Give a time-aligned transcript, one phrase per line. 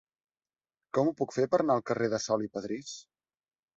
[0.97, 2.95] Com ho puc fer per anar al carrer de Sol i Padrís?